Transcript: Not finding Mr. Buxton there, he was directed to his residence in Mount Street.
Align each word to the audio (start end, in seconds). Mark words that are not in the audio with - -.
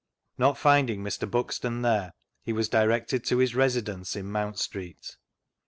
Not 0.35 0.57
finding 0.57 1.03
Mr. 1.03 1.29
Buxton 1.29 1.83
there, 1.83 2.15
he 2.43 2.51
was 2.53 2.67
directed 2.67 3.23
to 3.25 3.37
his 3.37 3.53
residence 3.53 4.15
in 4.15 4.31
Mount 4.31 4.57
Street. 4.57 5.15